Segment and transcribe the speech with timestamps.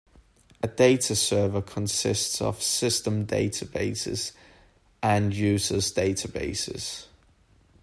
[0.63, 4.31] A dataserver consists of system databases
[5.03, 7.05] and user's databases.